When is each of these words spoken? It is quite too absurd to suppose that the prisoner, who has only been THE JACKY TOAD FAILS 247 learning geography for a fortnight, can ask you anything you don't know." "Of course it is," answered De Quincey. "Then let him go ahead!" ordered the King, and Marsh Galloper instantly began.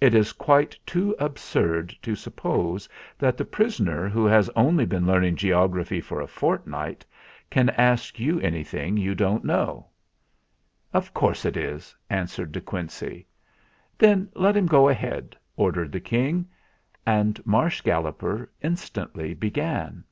It 0.00 0.16
is 0.16 0.32
quite 0.32 0.76
too 0.84 1.14
absurd 1.20 1.94
to 2.02 2.16
suppose 2.16 2.88
that 3.20 3.36
the 3.36 3.44
prisoner, 3.44 4.08
who 4.08 4.26
has 4.26 4.48
only 4.56 4.84
been 4.84 5.06
THE 5.06 5.12
JACKY 5.12 5.28
TOAD 5.30 5.38
FAILS 5.38 5.70
247 5.70 5.70
learning 5.70 6.00
geography 6.00 6.00
for 6.00 6.20
a 6.20 6.26
fortnight, 6.26 7.06
can 7.50 7.68
ask 7.80 8.18
you 8.18 8.40
anything 8.40 8.96
you 8.96 9.14
don't 9.14 9.44
know." 9.44 9.86
"Of 10.92 11.14
course 11.14 11.44
it 11.44 11.56
is," 11.56 11.94
answered 12.10 12.50
De 12.50 12.60
Quincey. 12.60 13.28
"Then 13.96 14.28
let 14.34 14.56
him 14.56 14.66
go 14.66 14.88
ahead!" 14.88 15.36
ordered 15.56 15.92
the 15.92 16.00
King, 16.00 16.48
and 17.06 17.40
Marsh 17.46 17.80
Galloper 17.82 18.50
instantly 18.60 19.34
began. 19.34 20.02